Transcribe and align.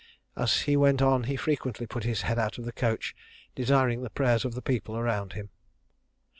As 0.35 0.61
he 0.61 0.75
went 0.75 0.99
on 1.03 1.25
he 1.25 1.35
frequently 1.35 1.85
put 1.85 2.05
his 2.05 2.23
head 2.23 2.39
out 2.39 2.57
of 2.57 2.65
the 2.65 2.71
coach, 2.71 3.15
desiring 3.53 4.01
the 4.01 4.09
prayers 4.09 4.43
of 4.43 4.55
the 4.55 4.61
people 4.63 4.97
around 4.97 5.33
him. 5.33 5.51